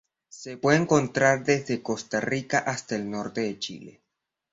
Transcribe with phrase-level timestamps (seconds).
[0.29, 4.01] Se puede encontrar desde Costa Rica hasta el norte de Chile.